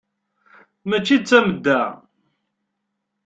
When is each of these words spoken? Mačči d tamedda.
Mačči 0.87 1.17
d 1.17 1.23
tamedda. 1.29 1.81